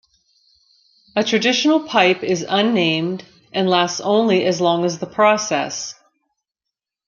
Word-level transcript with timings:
A 1.15 1.23
traditional 1.23 1.79
pipe 1.81 2.23
is 2.23 2.43
"unnamed" 2.49 3.23
and 3.53 3.69
lasts 3.69 3.99
only 4.01 4.45
as 4.47 4.59
long 4.59 4.83
as 4.83 4.97
the 4.97 5.05
process. 5.05 5.93